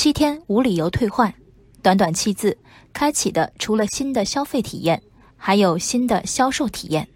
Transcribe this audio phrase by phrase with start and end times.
[0.00, 1.34] 七天无理由退换，
[1.82, 2.56] 短短七字，
[2.92, 5.02] 开启的除了新的消费体验，
[5.36, 7.08] 还有新的销售体验。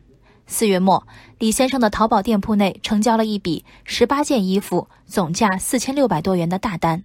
[0.48, 1.06] 四月末，
[1.38, 7.04] 李先生的淘宝店铺内成交了一笔十八件衣服，总价四千六百多元的大单。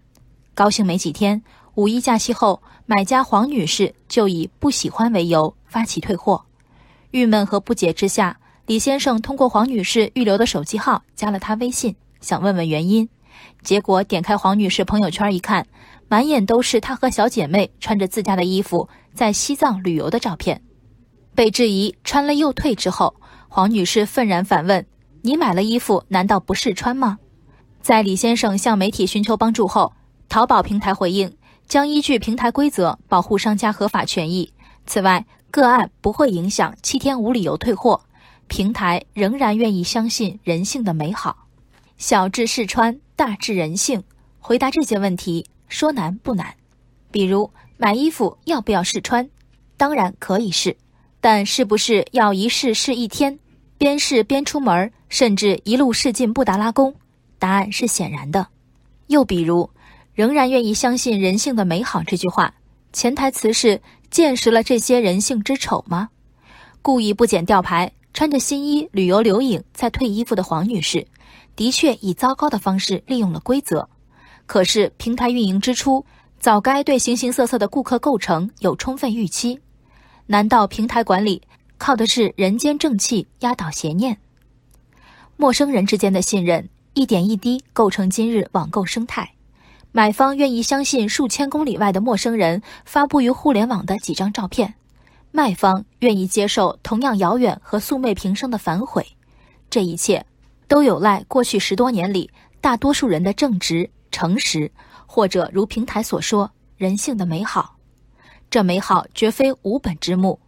[0.55, 1.43] 高兴没几天，
[1.75, 6.43] 五一假期后，买家黄女士就以不喜欢为由发起退货。
[7.11, 13.07] 郁闷和不解之下，李先生通过黄女士预留的手机号加了她微信，想问问原因。
[13.63, 15.65] 结果点开黄女士朋友圈一看，
[16.07, 20.61] 满眼都是她和小姐妹穿着自家的衣服在西藏旅游的照片。
[21.35, 23.15] 被质疑穿了又退之后，
[23.47, 24.85] 黄女士愤然反问
[25.21, 27.19] ：“你买了衣服，难道不试穿吗？”
[27.81, 29.93] 在李先生向媒体寻求帮助后，
[30.29, 31.31] 淘宝平台回应
[31.67, 34.51] 将依据平台规则保护商家合法权益。
[34.85, 38.01] 此外，个案不会影响七天无理由退货，
[38.47, 41.47] 平台仍然愿意相信人性的美好。
[41.97, 42.99] 小智试穿。
[43.17, 44.03] 大致人性，
[44.39, 46.53] 回答这些问题说难不难。
[47.09, 49.27] 比如买衣服要不要试穿？
[49.75, 50.77] 当然可以试，
[51.19, 53.39] 但是不是要一试试一天，
[53.79, 56.93] 边试边出门，甚至一路试进布达拉宫？
[57.39, 58.49] 答案是显然的。
[59.07, 59.71] 又比如，
[60.13, 62.53] 仍然愿意相信人性的美好这句话，
[62.93, 63.81] 潜台词是
[64.11, 66.09] 见识了这些人性之丑吗？
[66.83, 71.07] 故意不剪吊牌，穿着新衣旅游留影再退衣服的黄女士。
[71.57, 73.89] 的确以糟糕的方式利用了规则，
[74.45, 76.05] 可是平台运营之初
[76.39, 79.59] 早该对形形色色的顾客构成有充分预期。
[80.27, 81.41] 难道平台管理
[81.79, 84.17] 靠的是人间正气压倒邪念？
[85.35, 89.33] 陌生人之间的信任一点一滴构成今日网购生态。
[89.91, 94.75] 买方愿意相信数千公里外的陌生人发布于互联网的几张照片，
[95.31, 99.03] 卖方愿意接受同样遥远和素昧平生的反悔。
[99.71, 100.23] 这一切。
[100.67, 102.29] 都有赖过去十多年里
[102.59, 104.71] 大多数人的正直、诚实，
[105.05, 107.75] 或者如平台所说，人性的美好。
[108.49, 110.39] 这美好绝非无本之木。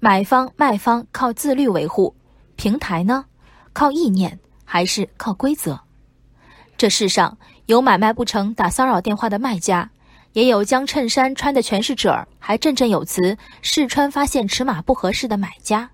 [0.00, 2.14] 买方卖方靠自律维护，
[2.56, 3.24] 平台呢，
[3.72, 5.78] 靠意念还是靠规则？
[6.76, 9.88] 这世上有买卖不成打骚扰电话的卖家，
[10.32, 15.88] 也有将衬衫穿的全是褶儿还振振有词试穿发现尺码不合适的买家。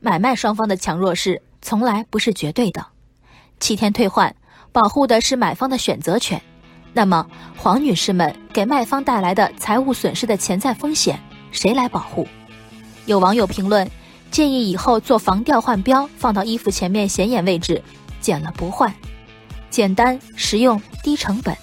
[0.00, 2.86] 买卖双方的强弱势从来不是绝对的。
[3.60, 4.34] 七天退换，
[4.72, 6.40] 保护的是买方的选择权。
[6.92, 7.26] 那么，
[7.56, 11.20] 黄女士们给卖方带来的财务损失的潜在风险，
[11.52, 12.26] 谁来保护？
[13.06, 13.88] 有网友评论，
[14.30, 17.82] 建议以后做防调换标，放到衣服前面显眼位置，
[18.20, 18.92] 剪了不换，
[19.70, 21.56] 简单实用低成本。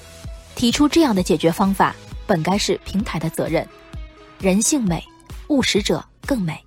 [0.56, 1.96] 提出这样的解决方法，
[2.26, 3.68] 本该是平台的责任。
[4.40, 5.04] 人性美，
[5.50, 6.65] 务实者更美。